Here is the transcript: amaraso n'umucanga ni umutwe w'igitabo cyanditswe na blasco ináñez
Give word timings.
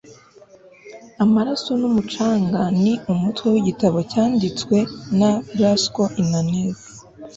amaraso 1.23 1.69
n'umucanga 1.81 2.61
ni 2.83 2.93
umutwe 3.11 3.45
w'igitabo 3.53 3.97
cyanditswe 4.11 4.77
na 5.19 5.31
blasco 5.55 6.03
ináñez 6.21 6.79